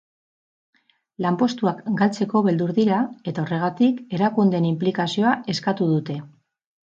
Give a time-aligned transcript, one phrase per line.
[1.25, 3.01] Lanpostuak galtzeko beldur dira
[3.33, 6.19] eta horregatik, erakundeen inplikazioa eskatu dute.